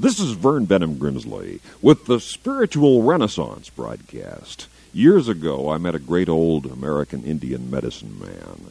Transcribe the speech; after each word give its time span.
This 0.00 0.20
is 0.20 0.30
Vern 0.34 0.64
Bennom 0.64 0.96
Grimsley 0.96 1.58
with 1.82 2.06
the 2.06 2.20
Spiritual 2.20 3.02
Renaissance 3.02 3.68
broadcast. 3.68 4.68
Years 4.92 5.26
ago, 5.26 5.70
I 5.70 5.78
met 5.78 5.96
a 5.96 5.98
great 5.98 6.28
old 6.28 6.66
American 6.66 7.24
Indian 7.24 7.68
medicine 7.68 8.16
man, 8.16 8.70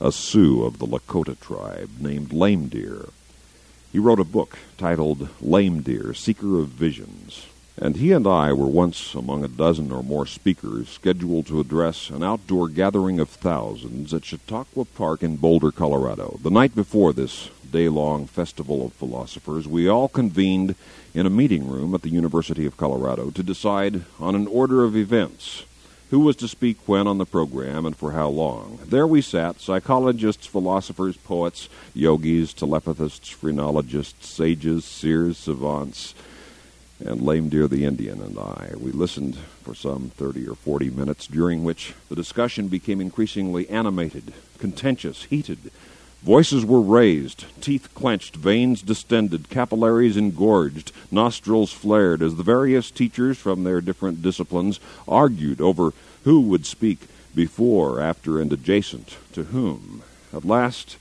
a 0.00 0.10
Sioux 0.10 0.64
of 0.64 0.78
the 0.78 0.86
Lakota 0.86 1.38
tribe 1.38 1.90
named 2.00 2.32
Lame 2.32 2.68
Deer. 2.68 3.10
He 3.92 3.98
wrote 3.98 4.18
a 4.18 4.24
book 4.24 4.56
titled 4.78 5.28
Lame 5.42 5.82
Deer, 5.82 6.14
Seeker 6.14 6.58
of 6.58 6.68
Visions. 6.68 7.44
And 7.76 7.96
he 7.96 8.12
and 8.12 8.26
I 8.26 8.52
were 8.52 8.68
once 8.68 9.14
among 9.14 9.44
a 9.44 9.48
dozen 9.48 9.90
or 9.90 10.04
more 10.04 10.26
speakers 10.26 10.88
scheduled 10.88 11.48
to 11.48 11.58
address 11.58 12.08
an 12.08 12.22
outdoor 12.22 12.68
gathering 12.68 13.18
of 13.18 13.28
thousands 13.28 14.14
at 14.14 14.24
Chautauqua 14.24 14.84
Park 14.84 15.24
in 15.24 15.36
Boulder, 15.36 15.72
Colorado. 15.72 16.38
The 16.40 16.50
night 16.50 16.76
before 16.76 17.12
this 17.12 17.50
day 17.68 17.88
long 17.88 18.26
festival 18.26 18.86
of 18.86 18.92
philosophers, 18.92 19.66
we 19.66 19.88
all 19.88 20.08
convened 20.08 20.76
in 21.14 21.26
a 21.26 21.30
meeting 21.30 21.68
room 21.68 21.96
at 21.96 22.02
the 22.02 22.10
University 22.10 22.64
of 22.64 22.76
Colorado 22.76 23.30
to 23.30 23.42
decide 23.42 24.02
on 24.20 24.36
an 24.36 24.46
order 24.46 24.84
of 24.84 24.96
events 24.96 25.64
who 26.10 26.20
was 26.20 26.36
to 26.36 26.46
speak 26.46 26.76
when 26.86 27.08
on 27.08 27.18
the 27.18 27.26
program 27.26 27.84
and 27.84 27.96
for 27.96 28.12
how 28.12 28.28
long. 28.28 28.78
There 28.86 29.06
we 29.06 29.20
sat, 29.20 29.60
psychologists, 29.60 30.46
philosophers, 30.46 31.16
poets, 31.16 31.68
yogis, 31.92 32.54
telepathists, 32.54 33.30
phrenologists, 33.30 34.28
sages, 34.28 34.84
seers, 34.84 35.38
savants, 35.38 36.14
and 37.00 37.20
Lame 37.20 37.48
Deer 37.48 37.66
the 37.66 37.84
Indian 37.84 38.20
and 38.20 38.38
I. 38.38 38.72
We 38.76 38.92
listened 38.92 39.36
for 39.62 39.74
some 39.74 40.10
30 40.16 40.48
or 40.48 40.54
40 40.54 40.90
minutes, 40.90 41.26
during 41.26 41.64
which 41.64 41.94
the 42.08 42.14
discussion 42.14 42.68
became 42.68 43.00
increasingly 43.00 43.68
animated, 43.68 44.32
contentious, 44.58 45.24
heated. 45.24 45.70
Voices 46.22 46.64
were 46.64 46.80
raised, 46.80 47.44
teeth 47.60 47.92
clenched, 47.94 48.36
veins 48.36 48.80
distended, 48.80 49.50
capillaries 49.50 50.16
engorged, 50.16 50.90
nostrils 51.10 51.72
flared 51.72 52.22
as 52.22 52.36
the 52.36 52.42
various 52.42 52.90
teachers 52.90 53.36
from 53.36 53.64
their 53.64 53.80
different 53.80 54.22
disciplines 54.22 54.80
argued 55.06 55.60
over 55.60 55.92
who 56.24 56.40
would 56.40 56.64
speak 56.64 57.00
before, 57.34 58.00
after, 58.00 58.40
and 58.40 58.52
adjacent 58.52 59.18
to 59.32 59.44
whom. 59.44 60.02
At 60.32 60.44
last, 60.44 60.96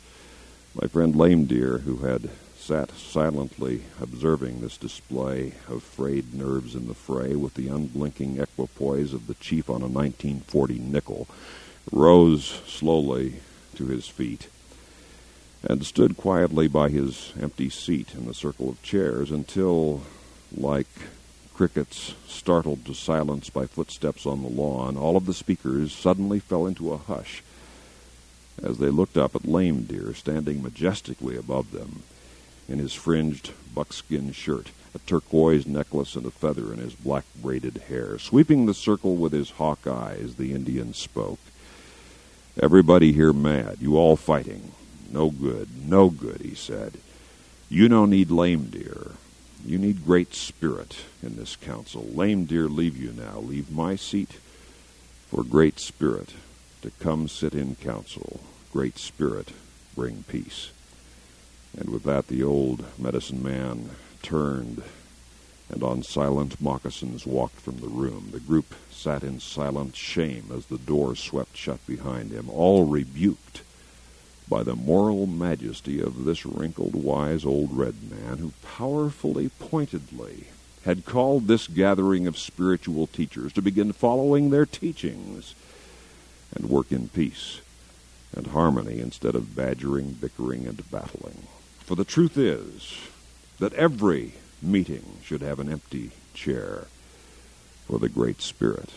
my 0.79 0.87
friend 0.87 1.15
Lame 1.15 1.45
Deer, 1.45 1.79
who 1.79 1.97
had 1.97 2.29
sat 2.63 2.91
silently 2.91 3.83
observing 3.99 4.61
this 4.61 4.77
display 4.77 5.51
of 5.67 5.83
frayed 5.83 6.33
nerves 6.33 6.75
in 6.75 6.87
the 6.87 6.93
fray 6.93 7.35
with 7.35 7.53
the 7.55 7.67
unblinking 7.67 8.39
equipoise 8.39 9.13
of 9.13 9.27
the 9.27 9.33
chief 9.33 9.69
on 9.69 9.81
a 9.81 9.87
1940 9.87 10.79
nickel, 10.79 11.27
rose 11.91 12.61
slowly 12.65 13.33
to 13.75 13.87
his 13.87 14.07
feet 14.07 14.47
and 15.61 15.85
stood 15.85 16.15
quietly 16.15 16.69
by 16.69 16.87
his 16.87 17.33
empty 17.41 17.69
seat 17.69 18.13
in 18.13 18.25
the 18.25 18.33
circle 18.33 18.69
of 18.69 18.81
chairs 18.81 19.29
until, 19.29 20.01
like 20.55 20.87
crickets 21.53 22.13
startled 22.29 22.85
to 22.85 22.93
silence 22.93 23.49
by 23.49 23.65
footsteps 23.65 24.25
on 24.25 24.41
the 24.41 24.47
lawn, 24.47 24.95
all 24.95 25.17
of 25.17 25.25
the 25.25 25.33
speakers 25.33 25.91
suddenly 25.91 26.39
fell 26.39 26.65
into 26.65 26.93
a 26.93 26.97
hush 26.97 27.43
as 28.63 28.77
they 28.77 28.89
looked 28.89 29.17
up 29.17 29.35
at 29.35 29.45
Lame 29.45 29.83
Deer 29.83 30.13
standing 30.13 30.63
majestically 30.63 31.35
above 31.35 31.71
them 31.71 32.03
in 32.67 32.79
his 32.79 32.93
fringed 32.93 33.51
buckskin 33.73 34.31
shirt, 34.31 34.69
a 34.95 34.99
turquoise 34.99 35.65
necklace 35.65 36.15
and 36.15 36.25
a 36.25 36.31
feather 36.31 36.71
in 36.73 36.79
his 36.79 36.93
black 36.93 37.25
braided 37.35 37.77
hair. 37.89 38.17
Sweeping 38.17 38.65
the 38.65 38.73
circle 38.73 39.15
with 39.15 39.33
his 39.33 39.51
hawk 39.51 39.85
eyes, 39.87 40.35
the 40.35 40.53
Indian 40.53 40.93
spoke. 40.93 41.39
Everybody 42.61 43.11
here 43.13 43.33
mad, 43.33 43.77
you 43.81 43.97
all 43.97 44.15
fighting. 44.15 44.71
No 45.11 45.29
good, 45.29 45.69
no 45.87 46.09
good, 46.09 46.41
he 46.41 46.55
said. 46.55 46.93
You 47.69 47.89
no 47.89 48.05
need 48.05 48.29
lame 48.29 48.65
deer. 48.65 49.11
You 49.65 49.77
need 49.77 50.05
great 50.05 50.35
spirit 50.35 50.97
in 51.21 51.35
this 51.35 51.55
council. 51.55 52.07
Lame 52.13 52.45
deer 52.45 52.67
leave 52.67 52.97
you 52.97 53.11
now. 53.11 53.39
Leave 53.39 53.71
my 53.71 53.95
seat 53.95 54.33
for 55.29 55.43
great 55.43 55.79
spirit 55.79 56.33
to 56.81 56.91
come 56.99 57.27
sit 57.27 57.55
in 57.55 57.75
council. 57.75 58.41
Great 58.71 58.99
spirit 58.99 59.49
bring 59.95 60.23
peace. 60.27 60.71
And 61.77 61.89
with 61.89 62.03
that 62.03 62.27
the 62.27 62.43
old 62.43 62.85
medicine 62.99 63.41
man 63.41 63.89
turned 64.21 64.83
and 65.69 65.81
on 65.81 66.03
silent 66.03 66.61
moccasins 66.61 67.25
walked 67.25 67.59
from 67.59 67.77
the 67.77 67.87
room. 67.87 68.29
The 68.31 68.39
group 68.39 68.75
sat 68.91 69.23
in 69.23 69.39
silent 69.39 69.95
shame 69.95 70.51
as 70.53 70.67
the 70.67 70.77
door 70.77 71.15
swept 71.15 71.57
shut 71.57 71.85
behind 71.87 72.31
him, 72.31 72.49
all 72.49 72.85
rebuked 72.85 73.61
by 74.47 74.61
the 74.61 74.75
moral 74.75 75.25
majesty 75.25 75.99
of 75.99 76.25
this 76.25 76.45
wrinkled, 76.45 76.93
wise 76.93 77.43
old 77.43 77.75
red 77.75 77.95
man 78.09 78.37
who 78.37 78.53
powerfully, 78.61 79.49
pointedly 79.49 80.47
had 80.85 81.05
called 81.05 81.47
this 81.47 81.67
gathering 81.67 82.27
of 82.27 82.37
spiritual 82.37 83.07
teachers 83.07 83.53
to 83.53 83.61
begin 83.61 83.93
following 83.93 84.49
their 84.49 84.65
teachings 84.65 85.55
and 86.53 86.69
work 86.69 86.91
in 86.91 87.07
peace 87.07 87.61
and 88.35 88.47
harmony 88.47 88.99
instead 88.99 89.33
of 89.33 89.55
badgering, 89.55 90.11
bickering, 90.11 90.67
and 90.67 90.89
battling. 90.91 91.47
For 91.85 91.95
the 91.95 92.05
truth 92.05 92.37
is 92.37 92.97
that 93.59 93.73
every 93.73 94.33
meeting 94.61 95.17
should 95.23 95.41
have 95.41 95.59
an 95.59 95.69
empty 95.69 96.11
chair 96.33 96.87
for 97.87 97.99
the 97.99 98.07
Great 98.07 98.41
Spirit. 98.41 98.89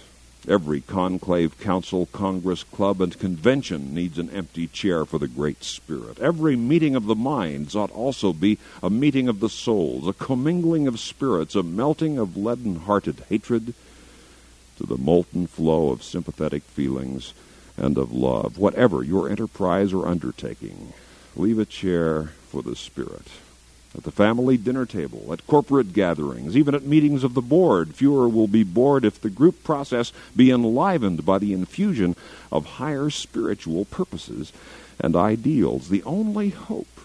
Every 0.48 0.80
conclave, 0.80 1.58
council, 1.58 2.06
congress, 2.06 2.62
club, 2.62 3.00
and 3.00 3.18
convention 3.18 3.92
needs 3.92 4.18
an 4.18 4.30
empty 4.30 4.68
chair 4.68 5.04
for 5.04 5.18
the 5.18 5.26
Great 5.26 5.64
Spirit. 5.64 6.20
Every 6.20 6.54
meeting 6.54 6.94
of 6.94 7.06
the 7.06 7.16
minds 7.16 7.74
ought 7.74 7.90
also 7.90 8.32
be 8.32 8.58
a 8.80 8.88
meeting 8.88 9.26
of 9.26 9.40
the 9.40 9.48
souls, 9.48 10.06
a 10.06 10.12
commingling 10.12 10.86
of 10.86 11.00
spirits, 11.00 11.56
a 11.56 11.64
melting 11.64 12.18
of 12.18 12.36
leaden 12.36 12.76
hearted 12.76 13.24
hatred 13.28 13.74
to 14.78 14.86
the 14.86 14.96
molten 14.96 15.48
flow 15.48 15.90
of 15.90 16.04
sympathetic 16.04 16.62
feelings 16.62 17.34
and 17.76 17.98
of 17.98 18.12
love. 18.12 18.58
Whatever 18.58 19.02
your 19.02 19.28
enterprise 19.28 19.92
or 19.92 20.06
undertaking, 20.06 20.92
leave 21.36 21.58
a 21.58 21.64
chair 21.64 22.24
for 22.48 22.62
the 22.62 22.76
Spirit 22.76 23.26
at 23.96 24.02
the 24.02 24.10
family 24.10 24.56
dinner 24.56 24.84
table, 24.84 25.32
at 25.32 25.46
corporate 25.46 25.92
gatherings, 25.92 26.56
even 26.56 26.74
at 26.74 26.82
meetings 26.82 27.24
of 27.24 27.34
the 27.34 27.40
board. 27.40 27.94
Fewer 27.94 28.28
will 28.28 28.48
be 28.48 28.62
bored 28.62 29.04
if 29.04 29.20
the 29.20 29.30
group 29.30 29.64
process 29.64 30.12
be 30.34 30.50
enlivened 30.50 31.24
by 31.24 31.38
the 31.38 31.54
infusion 31.54 32.14
of 32.52 32.66
higher 32.66 33.08
spiritual 33.08 33.86
purposes 33.86 34.52
and 35.00 35.16
ideals. 35.16 35.88
The 35.88 36.02
only 36.02 36.50
hope 36.50 37.00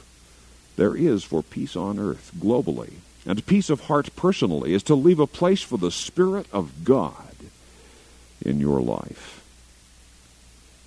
there 0.76 0.96
is 0.96 1.24
for 1.24 1.42
peace 1.42 1.76
on 1.76 1.98
earth 1.98 2.32
globally 2.38 2.96
and 3.26 3.46
peace 3.46 3.70
of 3.70 3.82
heart 3.82 4.16
personally 4.16 4.74
is 4.74 4.84
to 4.84 4.96
leave 4.96 5.20
a 5.20 5.28
place 5.28 5.62
for 5.62 5.78
the 5.78 5.92
Spirit 5.92 6.48
of 6.52 6.84
God 6.84 7.36
in 8.42 8.60
your 8.60 8.82
life. 8.82 9.44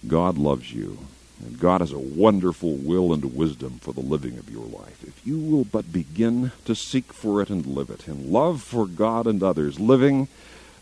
God 0.07 0.37
loves 0.37 0.73
you 0.73 0.99
and 1.41 1.59
God 1.59 1.81
has 1.81 1.93
a 1.93 1.99
wonderful 1.99 2.75
will 2.75 3.13
and 3.13 3.37
wisdom 3.37 3.79
for 3.81 3.93
the 3.93 4.01
living 4.01 4.39
of 4.39 4.51
your 4.51 4.65
life. 4.65 5.03
If 5.03 5.27
you 5.27 5.39
will 5.39 5.65
but 5.65 5.93
begin 5.93 6.53
to 6.65 6.75
seek 6.75 7.13
for 7.13 7.43
it 7.43 7.51
and 7.51 7.67
live 7.67 7.91
it, 7.91 8.07
in 8.07 8.31
love 8.31 8.63
for 8.63 8.87
God 8.87 9.27
and 9.27 9.43
others, 9.43 9.81
living 9.81 10.29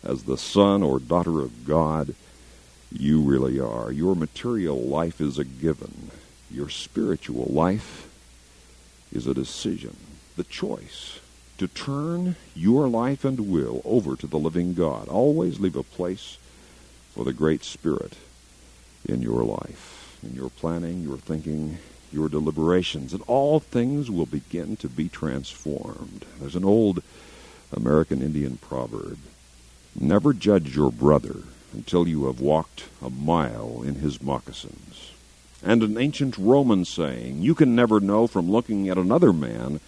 as 0.03 0.23
the 0.23 0.37
son 0.37 0.83
or 0.83 0.99
daughter 0.99 1.41
of 1.41 1.65
God, 1.65 2.13
you 2.91 3.21
really 3.21 3.59
are. 3.59 3.91
Your 3.91 4.15
material 4.15 4.79
life 4.79 5.19
is 5.19 5.39
a 5.39 5.43
given. 5.43 6.11
Your 6.51 6.69
spiritual 6.69 7.47
life 7.49 8.07
is 9.11 9.25
a 9.25 9.33
decision, 9.33 9.97
the 10.37 10.43
choice 10.43 11.19
to 11.57 11.67
turn 11.67 12.35
your 12.55 12.87
life 12.87 13.23
and 13.23 13.51
will 13.51 13.81
over 13.85 14.15
to 14.15 14.27
the 14.27 14.39
living 14.39 14.73
God. 14.73 15.07
Always 15.07 15.59
leave 15.59 15.75
a 15.75 15.83
place 15.83 16.37
for 17.13 17.23
the 17.23 17.33
Great 17.33 17.63
Spirit 17.63 18.13
in 19.07 19.21
your 19.21 19.43
life 19.43 20.02
in 20.25 20.35
your 20.35 20.49
planning, 20.49 21.01
your 21.03 21.17
thinking, 21.17 21.77
your 22.11 22.29
deliberations, 22.29 23.13
and 23.13 23.23
all 23.27 23.59
things 23.59 24.09
will 24.09 24.25
begin 24.25 24.77
to 24.77 24.87
be 24.87 25.09
transformed. 25.09 26.25
There's 26.39 26.55
an 26.55 26.65
old 26.65 27.01
American 27.71 28.21
Indian 28.21 28.57
proverb 28.57 29.17
Never 29.99 30.33
judge 30.33 30.75
your 30.75 30.91
brother 30.91 31.43
until 31.71 32.07
you 32.07 32.25
have 32.25 32.39
walked 32.39 32.85
a 33.01 33.09
mile 33.09 33.83
in 33.85 33.95
his 33.95 34.21
moccasins. 34.21 35.11
And 35.63 35.83
an 35.83 35.97
ancient 35.97 36.37
Roman 36.37 36.83
saying, 36.83 37.41
You 37.41 37.53
can 37.55 37.75
never 37.75 37.99
know 37.99 38.27
from 38.27 38.51
looking 38.51 38.89
at 38.89 38.97
another 38.97 39.31
man 39.31 39.79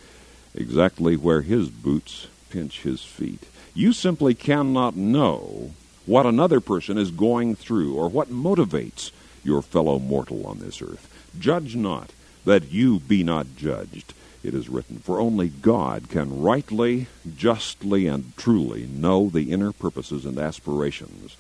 exactly 0.54 1.18
where 1.18 1.42
his 1.42 1.70
boots 1.70 2.28
pinch 2.50 2.84
his 2.84 3.04
feet. 3.04 3.44
You 3.74 3.94
simply 3.94 4.36
cannot 4.36 4.96
know 4.96 5.72
what 6.06 6.26
another 6.26 6.62
person 6.62 6.98
is 6.98 7.12
going 7.12 7.56
through 7.56 7.96
or 7.96 8.08
what 8.08 8.30
motivates 8.30 9.12
your 9.46 9.62
fellow 9.62 10.00
mortal 10.00 10.46
on 10.48 10.60
this 10.60 10.82
earth. 10.82 11.08
Judge 11.40 11.76
not, 11.76 12.12
that 12.44 12.72
you 12.72 13.00
be 13.00 13.24
not 13.24 13.56
judged. 13.56 14.14
It 14.44 14.54
is 14.54 14.70
written, 14.70 15.00
For 15.00 15.20
only 15.20 15.50
God 15.50 16.10
can 16.10 16.42
rightly, 16.42 17.08
justly, 17.36 18.08
and 18.08 18.36
truly 18.38 18.86
know 18.86 19.30
the 19.30 19.52
inner 19.52 19.72
purposes 19.72 20.26
and 20.26 20.38
aspirations 20.38 21.36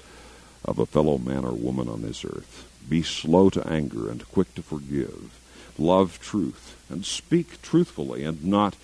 of 0.63 0.79
a 0.79 0.85
fellow 0.85 1.17
man 1.17 1.45
or 1.45 1.51
woman 1.51 1.87
on 1.87 2.01
this 2.01 2.25
earth. 2.25 2.67
Be 2.87 3.03
slow 3.03 3.49
to 3.51 3.67
anger 3.67 4.09
and 4.09 4.27
quick 4.29 4.53
to 4.55 4.63
forgive. 4.63 5.39
Love 5.77 6.19
truth 6.19 6.75
and 6.89 7.05
speak 7.05 7.61
truthfully 7.61 8.23
and 8.23 8.43
not 8.43 8.75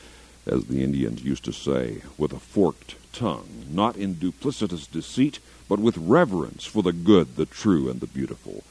as 0.45 0.65
the 0.65 0.83
Indians 0.83 1.23
used 1.23 1.45
to 1.45 1.53
say, 1.53 2.01
with 2.17 2.33
a 2.33 2.39
forked 2.39 2.95
tongue, 3.13 3.65
not 3.69 3.95
in 3.95 4.15
duplicitous 4.15 4.89
deceit, 4.89 5.39
but 5.69 5.79
with 5.79 5.97
reverence 5.97 6.65
for 6.65 6.81
the 6.81 6.93
good, 6.93 7.35
the 7.35 7.45
true, 7.45 7.89
and 7.89 7.99
the 7.99 8.07
beautiful. 8.07 8.63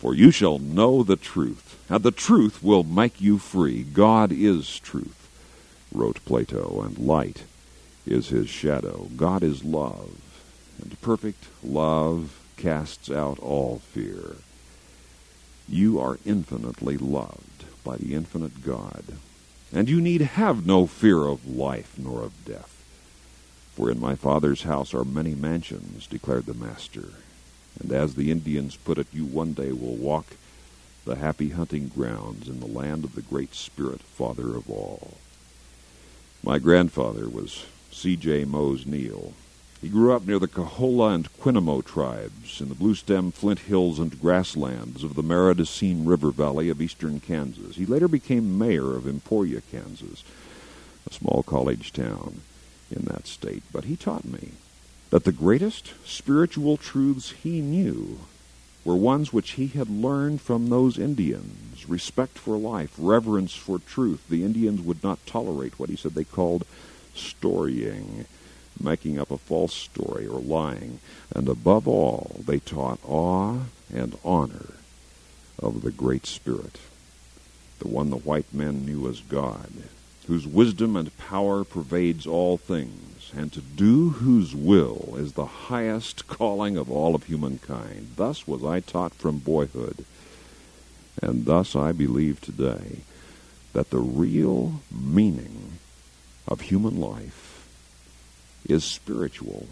For 0.00 0.14
you 0.14 0.30
shall 0.30 0.58
know 0.58 1.02
the 1.02 1.16
truth, 1.16 1.78
and 1.90 2.02
the 2.02 2.10
truth 2.10 2.62
will 2.62 2.84
make 2.84 3.20
you 3.20 3.36
free. 3.36 3.82
God 3.82 4.32
is 4.32 4.78
truth, 4.78 5.28
wrote 5.92 6.24
Plato, 6.24 6.80
and 6.80 6.96
light 6.96 7.42
is 8.06 8.30
his 8.30 8.48
shadow. 8.48 9.10
God 9.14 9.42
is 9.42 9.62
love, 9.62 10.16
and 10.80 10.98
perfect 11.02 11.48
love 11.62 12.40
casts 12.56 13.10
out 13.10 13.38
all 13.40 13.80
fear. 13.92 14.36
You 15.68 16.00
are 16.00 16.18
infinitely 16.24 16.96
loved 16.96 17.66
by 17.84 17.98
the 17.98 18.14
infinite 18.14 18.64
God, 18.64 19.04
and 19.70 19.86
you 19.90 20.00
need 20.00 20.22
have 20.22 20.64
no 20.64 20.86
fear 20.86 21.26
of 21.26 21.46
life 21.46 21.92
nor 21.98 22.22
of 22.22 22.46
death. 22.46 22.82
For 23.76 23.90
in 23.90 24.00
my 24.00 24.14
Father's 24.14 24.62
house 24.62 24.94
are 24.94 25.04
many 25.04 25.34
mansions, 25.34 26.06
declared 26.06 26.46
the 26.46 26.54
Master. 26.54 27.10
And 27.78 27.92
as 27.92 28.14
the 28.14 28.30
Indians 28.30 28.76
put 28.76 28.98
it, 28.98 29.06
you 29.12 29.24
one 29.24 29.52
day 29.52 29.72
will 29.72 29.96
walk 29.96 30.26
the 31.04 31.16
happy 31.16 31.50
hunting 31.50 31.88
grounds 31.88 32.48
in 32.48 32.60
the 32.60 32.66
land 32.66 33.04
of 33.04 33.14
the 33.14 33.22
Great 33.22 33.54
Spirit, 33.54 34.00
Father 34.02 34.56
of 34.56 34.68
all. 34.68 35.14
My 36.42 36.58
grandfather 36.58 37.28
was 37.28 37.66
C.J. 37.90 38.44
Mose 38.44 38.86
Neal. 38.86 39.34
He 39.80 39.88
grew 39.88 40.12
up 40.12 40.26
near 40.26 40.38
the 40.38 40.46
Coahulla 40.46 41.14
and 41.14 41.32
Quinamo 41.38 41.82
tribes 41.82 42.60
in 42.60 42.68
the 42.68 42.74
Bluestem 42.74 43.32
Flint 43.32 43.60
Hills 43.60 43.98
and 43.98 44.20
grasslands 44.20 45.02
of 45.02 45.14
the 45.14 45.22
Marais 45.22 45.54
des 45.54 45.64
Cygnes 45.64 46.06
River 46.06 46.30
Valley 46.30 46.68
of 46.68 46.82
eastern 46.82 47.18
Kansas. 47.18 47.76
He 47.76 47.86
later 47.86 48.08
became 48.08 48.58
mayor 48.58 48.94
of 48.94 49.06
Emporia, 49.06 49.62
Kansas, 49.70 50.22
a 51.10 51.14
small 51.14 51.42
college 51.42 51.94
town 51.94 52.42
in 52.90 53.04
that 53.04 53.26
state. 53.26 53.62
But 53.72 53.84
he 53.84 53.96
taught 53.96 54.26
me 54.26 54.52
that 55.10 55.24
the 55.24 55.32
greatest 55.32 55.92
spiritual 56.04 56.76
truths 56.76 57.30
he 57.42 57.60
knew 57.60 58.20
were 58.84 58.96
ones 58.96 59.32
which 59.32 59.52
he 59.52 59.66
had 59.66 59.90
learned 59.90 60.40
from 60.40 60.68
those 60.68 60.98
Indians 60.98 61.88
respect 61.88 62.38
for 62.38 62.56
life, 62.56 62.94
reverence 62.96 63.54
for 63.54 63.78
truth. 63.78 64.26
The 64.28 64.44
Indians 64.44 64.80
would 64.80 65.02
not 65.02 65.24
tolerate 65.26 65.78
what 65.78 65.90
he 65.90 65.96
said 65.96 66.14
they 66.14 66.24
called 66.24 66.64
storying, 67.14 68.26
making 68.80 69.18
up 69.18 69.30
a 69.30 69.36
false 69.36 69.74
story 69.74 70.26
or 70.26 70.40
lying. 70.40 71.00
And 71.34 71.48
above 71.48 71.86
all, 71.86 72.40
they 72.46 72.58
taught 72.58 73.00
awe 73.06 73.58
and 73.92 74.16
honor 74.24 74.74
of 75.58 75.82
the 75.82 75.90
Great 75.90 76.26
Spirit, 76.26 76.78
the 77.80 77.88
one 77.88 78.10
the 78.10 78.16
white 78.16 78.52
men 78.54 78.86
knew 78.86 79.08
as 79.08 79.20
God 79.20 79.70
whose 80.26 80.46
wisdom 80.46 80.96
and 80.96 81.16
power 81.18 81.64
pervades 81.64 82.26
all 82.26 82.56
things, 82.56 83.32
and 83.36 83.52
to 83.52 83.60
do 83.60 84.10
whose 84.10 84.54
will 84.54 85.14
is 85.16 85.32
the 85.32 85.46
highest 85.46 86.26
calling 86.26 86.76
of 86.76 86.90
all 86.90 87.14
of 87.14 87.24
humankind. 87.24 88.12
Thus 88.16 88.46
was 88.46 88.64
I 88.64 88.80
taught 88.80 89.14
from 89.14 89.38
boyhood, 89.38 90.04
and 91.22 91.44
thus 91.44 91.74
I 91.74 91.92
believe 91.92 92.40
today 92.40 92.98
that 93.72 93.90
the 93.90 93.98
real 93.98 94.80
meaning 94.90 95.78
of 96.48 96.62
human 96.62 97.00
life 97.00 97.68
is 98.68 98.84
spiritual, 98.84 99.68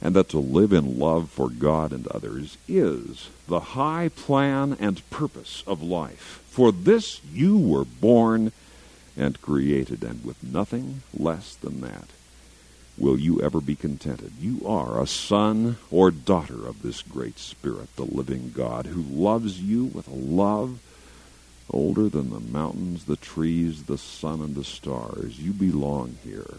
and 0.00 0.14
that 0.14 0.28
to 0.30 0.38
live 0.38 0.72
in 0.72 0.98
love 0.98 1.30
for 1.30 1.48
God 1.48 1.92
and 1.92 2.06
others 2.08 2.56
is 2.68 3.28
the 3.48 3.60
high 3.60 4.10
plan 4.14 4.76
and 4.78 5.08
purpose 5.10 5.62
of 5.66 5.82
life. 5.82 6.42
For 6.48 6.70
this 6.72 7.20
you 7.32 7.58
were 7.58 7.84
born 7.84 8.52
and 9.16 9.40
created, 9.40 10.02
and 10.02 10.24
with 10.24 10.42
nothing 10.42 11.02
less 11.16 11.54
than 11.54 11.80
that 11.80 12.08
will 12.96 13.18
you 13.18 13.40
ever 13.40 13.60
be 13.60 13.74
contented. 13.74 14.32
You 14.40 14.62
are 14.66 15.00
a 15.00 15.06
son 15.06 15.76
or 15.90 16.10
daughter 16.10 16.66
of 16.66 16.82
this 16.82 17.02
great 17.02 17.38
Spirit, 17.38 17.94
the 17.96 18.04
living 18.04 18.52
God, 18.54 18.86
who 18.86 19.02
loves 19.02 19.60
you 19.60 19.86
with 19.86 20.06
a 20.08 20.14
love 20.14 20.78
older 21.70 22.08
than 22.08 22.30
the 22.30 22.40
mountains, 22.40 23.04
the 23.04 23.16
trees, 23.16 23.84
the 23.84 23.98
sun, 23.98 24.40
and 24.40 24.54
the 24.54 24.64
stars. 24.64 25.40
You 25.40 25.52
belong 25.52 26.18
here. 26.22 26.54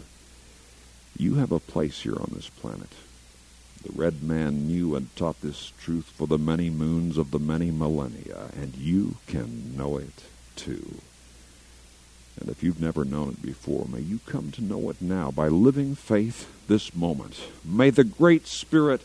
You 1.16 1.36
have 1.36 1.52
a 1.52 1.60
place 1.60 2.02
here 2.02 2.16
on 2.16 2.32
this 2.34 2.50
planet. 2.50 2.90
The 3.82 3.92
red 3.92 4.22
man 4.22 4.66
knew 4.66 4.96
and 4.96 5.14
taught 5.16 5.40
this 5.40 5.72
truth 5.80 6.06
for 6.16 6.26
the 6.26 6.38
many 6.38 6.70
moons 6.70 7.16
of 7.16 7.30
the 7.30 7.38
many 7.38 7.70
millennia, 7.70 8.50
and 8.60 8.74
you 8.76 9.16
can 9.26 9.76
know 9.76 9.96
it 9.96 10.24
too. 10.56 10.96
And 12.40 12.48
if 12.50 12.62
you've 12.62 12.80
never 12.80 13.04
known 13.04 13.30
it 13.30 13.42
before, 13.42 13.86
may 13.88 14.00
you 14.00 14.20
come 14.26 14.50
to 14.52 14.62
know 14.62 14.90
it 14.90 15.00
now 15.00 15.30
by 15.30 15.48
living 15.48 15.94
faith 15.94 16.48
this 16.68 16.94
moment. 16.94 17.40
May 17.64 17.90
the 17.90 18.04
Great 18.04 18.46
Spirit 18.46 19.00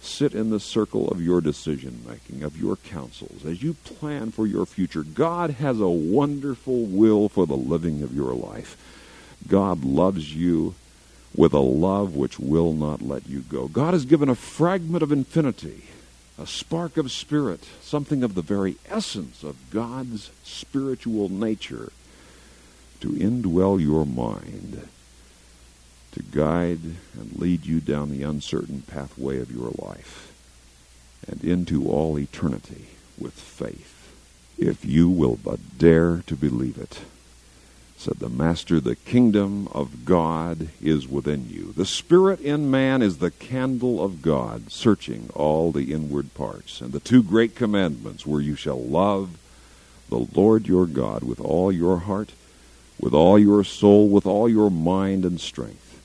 sit 0.00 0.34
in 0.34 0.50
the 0.50 0.58
circle 0.58 1.08
of 1.08 1.22
your 1.22 1.40
decision 1.40 2.04
making, 2.06 2.42
of 2.42 2.60
your 2.60 2.76
counsels, 2.76 3.44
as 3.44 3.62
you 3.62 3.74
plan 3.74 4.32
for 4.32 4.46
your 4.46 4.66
future. 4.66 5.04
God 5.04 5.50
has 5.50 5.80
a 5.80 5.88
wonderful 5.88 6.84
will 6.84 7.28
for 7.28 7.46
the 7.46 7.56
living 7.56 8.02
of 8.02 8.14
your 8.14 8.34
life. 8.34 8.76
God 9.46 9.84
loves 9.84 10.34
you 10.34 10.74
with 11.36 11.52
a 11.52 11.60
love 11.60 12.14
which 12.16 12.38
will 12.38 12.72
not 12.72 13.00
let 13.00 13.28
you 13.28 13.40
go. 13.40 13.68
God 13.68 13.94
has 13.94 14.04
given 14.04 14.28
a 14.28 14.34
fragment 14.34 15.02
of 15.02 15.12
infinity, 15.12 15.84
a 16.36 16.46
spark 16.46 16.96
of 16.96 17.12
spirit, 17.12 17.64
something 17.80 18.22
of 18.24 18.34
the 18.34 18.42
very 18.42 18.76
essence 18.86 19.44
of 19.44 19.70
God's 19.70 20.30
spiritual 20.42 21.28
nature 21.28 21.92
to 23.02 23.08
indwell 23.08 23.80
your 23.80 24.06
mind, 24.06 24.88
to 26.12 26.22
guide 26.22 26.80
and 27.18 27.36
lead 27.36 27.66
you 27.66 27.80
down 27.80 28.10
the 28.10 28.22
uncertain 28.22 28.82
pathway 28.82 29.40
of 29.40 29.50
your 29.50 29.72
life 29.78 30.32
and 31.26 31.42
into 31.44 31.88
all 31.88 32.18
eternity 32.18 32.86
with 33.18 33.34
faith, 33.34 34.14
if 34.56 34.84
you 34.84 35.08
will 35.08 35.36
but 35.36 35.78
dare 35.78 36.22
to 36.26 36.36
believe 36.36 36.78
it. 36.78 37.00
Said 37.96 38.18
the 38.18 38.28
Master, 38.28 38.80
the 38.80 38.96
kingdom 38.96 39.68
of 39.68 40.04
God 40.04 40.68
is 40.80 41.06
within 41.06 41.48
you. 41.48 41.72
The 41.72 41.86
Spirit 41.86 42.40
in 42.40 42.70
man 42.70 43.00
is 43.00 43.18
the 43.18 43.30
candle 43.30 44.02
of 44.02 44.22
God, 44.22 44.72
searching 44.72 45.30
all 45.34 45.70
the 45.70 45.92
inward 45.92 46.34
parts. 46.34 46.80
And 46.80 46.92
the 46.92 47.00
two 47.00 47.22
great 47.22 47.54
commandments 47.54 48.26
were 48.26 48.40
you 48.40 48.56
shall 48.56 48.82
love 48.82 49.38
the 50.08 50.26
Lord 50.34 50.66
your 50.66 50.86
God 50.86 51.22
with 51.22 51.40
all 51.40 51.70
your 51.70 51.98
heart 51.98 52.32
with 53.02 53.12
all 53.12 53.38
your 53.38 53.64
soul, 53.64 54.08
with 54.08 54.24
all 54.24 54.48
your 54.48 54.70
mind 54.70 55.24
and 55.24 55.40
strength, 55.40 56.00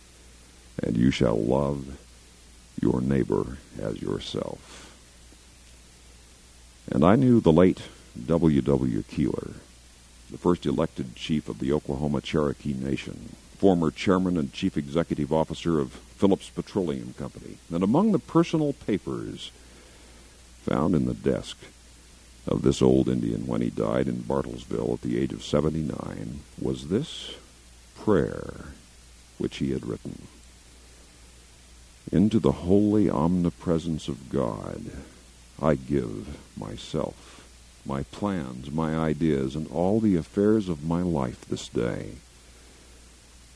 and 0.84 0.98
you 0.98 1.12
shall 1.12 1.38
love 1.38 1.98
your 2.82 3.00
neighbor 3.00 3.60
as 3.80 4.02
yourself. 4.02 4.92
And 6.92 7.06
I 7.06 7.16
knew 7.16 7.40
the 7.40 7.52
late 7.52 7.84
W. 8.26 8.62
W. 8.62 9.04
Keeler, 9.04 9.52
the 10.32 10.38
first 10.38 10.66
elected 10.66 11.16
chief 11.16 11.48
of 11.48 11.60
the 11.60 11.72
Oklahoma 11.72 12.20
Cherokee 12.20 12.74
Nation, 12.74 13.36
former 13.58 13.92
chairman 13.92 14.36
and 14.36 14.52
chief 14.52 14.76
executive 14.76 15.32
officer 15.32 15.80
of 15.80 15.92
Phillips 15.92 16.50
Petroleum 16.50 17.14
Company, 17.18 17.58
and 17.72 17.84
among 17.84 18.12
the 18.12 18.20
personal 18.20 18.74
papers 18.74 19.52
found 20.64 20.96
in 20.96 21.06
the 21.06 21.14
desk 21.14 21.58
of 22.48 22.62
this 22.62 22.82
old 22.82 23.10
Indian 23.10 23.46
when 23.46 23.62
he 23.62 23.70
died 23.70 24.08
in 24.08 24.24
Bartlesville 24.24 24.94
at 24.94 25.02
the 25.02 25.20
age 25.20 25.34
of 25.34 25.44
79 25.44 26.40
was 26.60 26.88
this 26.88 27.36
prayer 27.96 28.66
which 29.38 29.58
he 29.58 29.72
had 29.72 29.86
written. 29.86 30.28
Into 32.12 32.40
the 32.40 32.54
holy 32.54 33.10
omnipresence 33.10 34.08
of 34.08 34.30
God 34.30 34.92
I 35.62 35.76
give 35.76 36.38
myself, 36.58 37.44
my 37.86 38.04
plans, 38.04 38.72
my 38.72 38.96
ideas, 38.96 39.56
and 39.56 39.68
all 39.72 40.00
the 40.00 40.16
affairs 40.16 40.70
of 40.70 40.86
my 40.86 41.02
life 41.02 41.42
this 41.46 41.68
day. 41.68 42.12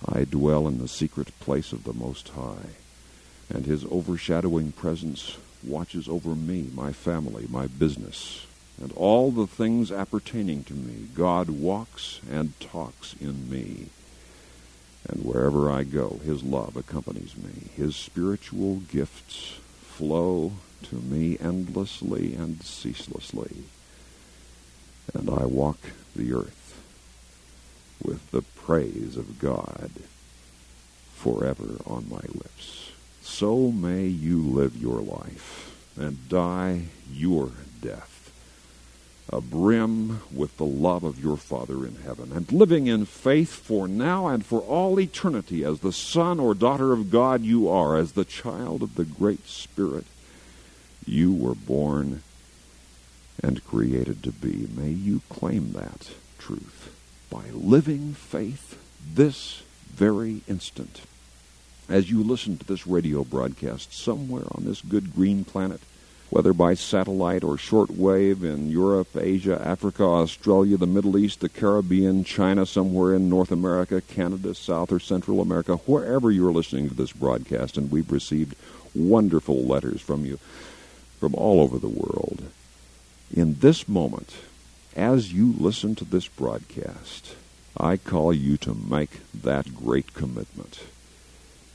I 0.05 0.25
dwell 0.25 0.67
in 0.67 0.79
the 0.79 0.87
secret 0.87 1.27
place 1.39 1.71
of 1.71 1.83
the 1.83 1.93
Most 1.93 2.29
High, 2.29 2.75
and 3.49 3.65
his 3.65 3.85
overshadowing 3.85 4.71
presence 4.71 5.37
watches 5.63 6.09
over 6.09 6.35
me, 6.35 6.71
my 6.73 6.91
family, 6.91 7.45
my 7.49 7.67
business, 7.67 8.47
and 8.81 8.91
all 8.93 9.31
the 9.31 9.45
things 9.45 9.91
appertaining 9.91 10.63
to 10.63 10.73
me. 10.73 11.07
God 11.13 11.49
walks 11.49 12.19
and 12.29 12.59
talks 12.59 13.15
in 13.21 13.49
me. 13.49 13.89
And 15.07 15.23
wherever 15.23 15.71
I 15.71 15.83
go, 15.83 16.19
His 16.25 16.43
love 16.43 16.75
accompanies 16.75 17.35
me. 17.37 17.69
His 17.75 17.95
spiritual 17.95 18.77
gifts 18.77 19.59
flow 19.81 20.53
to 20.83 20.95
me 20.95 21.37
endlessly 21.39 22.33
and 22.33 22.63
ceaselessly. 22.63 23.63
And 25.13 25.29
I 25.29 25.45
walk 25.45 25.79
the 26.15 26.33
earth 26.33 26.81
with 28.03 28.31
the 28.31 28.41
praise 28.41 29.15
of 29.15 29.39
God 29.39 29.91
forever 31.13 31.77
on 31.85 32.09
my 32.09 32.21
lips. 32.33 32.91
So 33.21 33.71
may 33.71 34.07
you 34.07 34.41
live 34.41 34.75
your 34.75 35.01
life 35.01 35.75
and 35.95 36.27
die 36.29 36.85
your 37.11 37.51
death 37.81 38.20
abrim 39.31 40.19
with 40.31 40.57
the 40.57 40.65
love 40.65 41.03
of 41.03 41.23
your 41.23 41.37
Father 41.37 41.85
in 41.85 41.97
heaven, 42.03 42.31
and 42.31 42.51
living 42.51 42.87
in 42.87 43.05
faith 43.05 43.51
for 43.53 43.87
now 43.87 44.27
and 44.27 44.45
for 44.45 44.61
all 44.61 44.99
eternity 44.99 45.63
as 45.63 45.79
the 45.79 45.93
son 45.93 46.39
or 46.39 46.53
daughter 46.53 46.91
of 46.91 47.11
God 47.11 47.41
you 47.41 47.69
are, 47.69 47.97
as 47.97 48.13
the 48.13 48.25
child 48.25 48.81
of 48.81 48.95
the 48.95 49.05
Great 49.05 49.47
Spirit 49.47 50.05
you 51.05 51.33
were 51.33 51.55
born 51.55 52.23
and 53.41 53.65
created 53.65 54.23
to 54.23 54.31
be. 54.31 54.67
May 54.75 54.89
you 54.89 55.21
claim 55.29 55.73
that 55.73 56.11
truth 56.37 56.93
by 57.29 57.49
living 57.53 58.13
faith 58.13 58.77
this 59.13 59.63
very 59.89 60.41
instant. 60.47 61.01
As 61.89 62.09
you 62.09 62.23
listen 62.23 62.57
to 62.57 62.65
this 62.65 62.87
radio 62.87 63.23
broadcast 63.23 63.93
somewhere 63.93 64.45
on 64.51 64.63
this 64.65 64.81
good 64.81 65.13
green 65.13 65.43
planet, 65.43 65.81
whether 66.31 66.53
by 66.53 66.73
satellite 66.73 67.43
or 67.43 67.57
shortwave 67.57 68.41
in 68.41 68.69
Europe, 68.69 69.17
Asia, 69.17 69.61
Africa, 69.63 70.03
Australia, 70.03 70.77
the 70.77 70.87
Middle 70.87 71.17
East, 71.17 71.41
the 71.41 71.49
Caribbean, 71.49 72.23
China, 72.23 72.65
somewhere 72.65 73.13
in 73.13 73.29
North 73.29 73.51
America, 73.51 73.99
Canada, 73.99 74.55
South 74.55 74.93
or 74.93 74.99
Central 74.99 75.41
America, 75.41 75.75
wherever 75.85 76.31
you're 76.31 76.53
listening 76.53 76.87
to 76.87 76.95
this 76.95 77.11
broadcast, 77.11 77.75
and 77.75 77.91
we've 77.91 78.13
received 78.13 78.55
wonderful 78.95 79.65
letters 79.65 79.99
from 79.99 80.23
you 80.23 80.37
from 81.19 81.35
all 81.35 81.59
over 81.59 81.77
the 81.77 81.89
world. 81.89 82.43
In 83.29 83.59
this 83.59 83.89
moment, 83.89 84.33
as 84.95 85.33
you 85.33 85.53
listen 85.57 85.95
to 85.95 86.05
this 86.05 86.29
broadcast, 86.29 87.35
I 87.75 87.97
call 87.97 88.31
you 88.31 88.55
to 88.59 88.73
make 88.73 89.19
that 89.33 89.75
great 89.75 90.13
commitment 90.13 90.79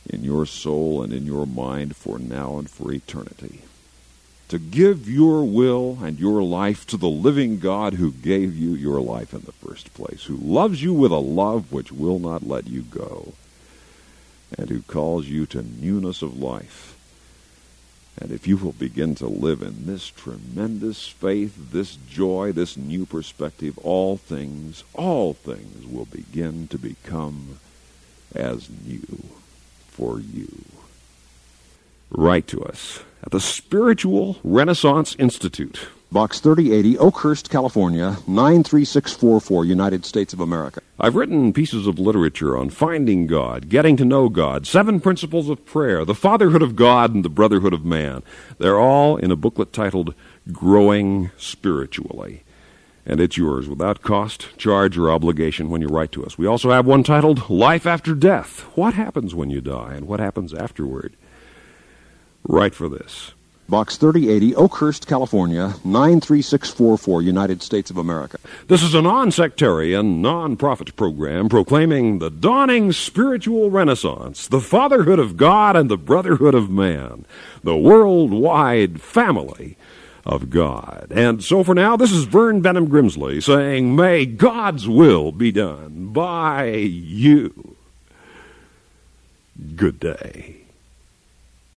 in 0.08 0.24
your 0.24 0.46
soul 0.46 1.02
and 1.02 1.12
in 1.12 1.26
your 1.26 1.46
mind 1.46 1.94
for 1.94 2.18
now 2.18 2.58
and 2.58 2.70
for 2.70 2.90
eternity 2.90 3.60
to 4.48 4.58
give 4.58 5.08
your 5.10 5.44
will 5.44 5.98
and 6.02 6.20
your 6.20 6.42
life 6.42 6.86
to 6.86 6.96
the 6.96 7.08
living 7.08 7.58
God 7.58 7.94
who 7.94 8.12
gave 8.12 8.56
you 8.56 8.74
your 8.74 9.00
life 9.00 9.34
in 9.34 9.40
the 9.40 9.52
first 9.52 9.92
place, 9.94 10.24
who 10.24 10.36
loves 10.36 10.82
you 10.82 10.92
with 10.94 11.10
a 11.10 11.16
love 11.16 11.72
which 11.72 11.90
will 11.90 12.18
not 12.18 12.46
let 12.46 12.66
you 12.68 12.82
go, 12.82 13.32
and 14.56 14.68
who 14.68 14.82
calls 14.82 15.26
you 15.26 15.46
to 15.46 15.62
newness 15.62 16.22
of 16.22 16.38
life. 16.38 16.96
And 18.18 18.30
if 18.30 18.46
you 18.46 18.56
will 18.56 18.72
begin 18.72 19.14
to 19.16 19.26
live 19.26 19.60
in 19.60 19.86
this 19.86 20.06
tremendous 20.06 21.06
faith, 21.06 21.72
this 21.72 21.96
joy, 21.96 22.52
this 22.52 22.76
new 22.76 23.04
perspective, 23.04 23.78
all 23.78 24.16
things, 24.16 24.84
all 24.94 25.34
things 25.34 25.86
will 25.86 26.06
begin 26.06 26.68
to 26.68 26.78
become 26.78 27.58
as 28.34 28.70
new 28.70 29.24
for 29.88 30.18
you. 30.18 30.64
Write 32.10 32.46
to 32.48 32.62
us 32.62 33.00
at 33.24 33.32
the 33.32 33.40
Spiritual 33.40 34.38
Renaissance 34.44 35.16
Institute. 35.18 35.88
Box 36.12 36.38
3080, 36.38 36.98
Oakhurst, 36.98 37.50
California, 37.50 38.16
93644, 38.28 39.64
United 39.64 40.04
States 40.04 40.32
of 40.32 40.38
America. 40.38 40.80
I've 41.00 41.16
written 41.16 41.52
pieces 41.52 41.88
of 41.88 41.98
literature 41.98 42.56
on 42.56 42.70
finding 42.70 43.26
God, 43.26 43.68
getting 43.68 43.96
to 43.96 44.04
know 44.04 44.28
God, 44.28 44.68
seven 44.68 45.00
principles 45.00 45.48
of 45.48 45.66
prayer, 45.66 46.04
the 46.04 46.14
fatherhood 46.14 46.62
of 46.62 46.76
God, 46.76 47.12
and 47.12 47.24
the 47.24 47.28
brotherhood 47.28 47.74
of 47.74 47.84
man. 47.84 48.22
They're 48.58 48.78
all 48.78 49.16
in 49.16 49.32
a 49.32 49.36
booklet 49.36 49.72
titled 49.72 50.14
Growing 50.52 51.32
Spiritually. 51.36 52.44
And 53.04 53.20
it's 53.20 53.36
yours 53.36 53.68
without 53.68 54.02
cost, 54.02 54.56
charge, 54.56 54.96
or 54.96 55.10
obligation 55.10 55.70
when 55.70 55.80
you 55.80 55.88
write 55.88 56.12
to 56.12 56.24
us. 56.24 56.38
We 56.38 56.46
also 56.46 56.70
have 56.70 56.86
one 56.86 57.02
titled 57.02 57.50
Life 57.50 57.84
After 57.84 58.14
Death 58.14 58.60
What 58.76 58.94
Happens 58.94 59.34
When 59.34 59.50
You 59.50 59.60
Die 59.60 59.94
and 59.94 60.06
What 60.06 60.20
Happens 60.20 60.54
Afterward. 60.54 61.16
Write 62.48 62.74
for 62.74 62.88
this. 62.88 63.32
Box 63.68 63.96
3080, 63.96 64.54
Oakhurst, 64.54 65.08
California, 65.08 65.74
93644, 65.84 67.20
United 67.20 67.62
States 67.62 67.90
of 67.90 67.96
America. 67.96 68.38
This 68.68 68.80
is 68.84 68.94
a 68.94 69.02
non 69.02 69.32
sectarian, 69.32 70.22
non 70.22 70.56
profit 70.56 70.94
program 70.94 71.48
proclaiming 71.48 72.20
the 72.20 72.30
dawning 72.30 72.92
spiritual 72.92 73.70
renaissance, 73.72 74.46
the 74.46 74.60
fatherhood 74.60 75.18
of 75.18 75.36
God 75.36 75.74
and 75.74 75.90
the 75.90 75.96
brotherhood 75.98 76.54
of 76.54 76.70
man, 76.70 77.24
the 77.64 77.76
worldwide 77.76 79.00
family 79.00 79.76
of 80.24 80.48
God. 80.48 81.08
And 81.10 81.42
so 81.42 81.64
for 81.64 81.74
now, 81.74 81.96
this 81.96 82.12
is 82.12 82.22
Vern 82.24 82.62
Bennom 82.62 82.86
Grimsley 82.86 83.42
saying, 83.42 83.96
May 83.96 84.26
God's 84.26 84.88
will 84.88 85.32
be 85.32 85.50
done 85.50 86.12
by 86.12 86.66
you. 86.66 87.76
Good 89.74 89.98
day. 89.98 90.55